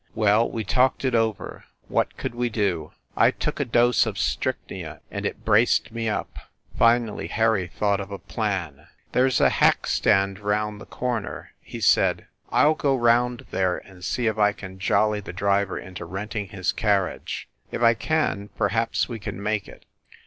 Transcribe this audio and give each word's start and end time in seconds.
Well, 0.15 0.49
we 0.49 0.63
talked 0.63 1.05
it 1.05 1.13
over. 1.13 1.63
What 1.87 2.17
could 2.17 2.33
we 2.33 2.49
do? 2.49 2.91
I 3.15 3.29
took 3.29 3.59
a 3.59 3.65
dose 3.65 4.07
of 4.07 4.17
strychnia 4.17 4.99
and 5.11 5.27
it 5.27 5.45
braced 5.45 5.91
me 5.91 6.09
up.... 6.09 6.39
Finally 6.75 7.27
Harry 7.27 7.67
thought 7.67 7.99
of 7.99 8.09
a 8.09 8.17
plan. 8.17 8.87
"There 9.11 9.27
s 9.27 9.39
a 9.39 9.49
hack 9.51 9.85
stand 9.85 10.39
around 10.39 10.79
the 10.79 10.87
corner," 10.87 11.51
he 11.59 11.79
said. 11.81 12.25
"I 12.49 12.63
ll 12.63 12.73
go 12.73 12.95
round 12.95 13.45
there 13.51 13.77
and 13.77 14.03
see 14.03 14.25
if 14.25 14.39
I 14.39 14.53
can 14.53 14.79
jolly 14.79 15.19
the 15.19 15.33
driver 15.33 15.77
into 15.77 16.05
renting 16.05 16.47
his 16.47 16.71
carriage. 16.71 17.47
If 17.71 17.83
I 17.83 17.93
can, 17.93 18.47
perhaps 18.57 19.07
we 19.07 19.19
can 19.19 19.39
make 19.43 19.67
it. 19.67 19.85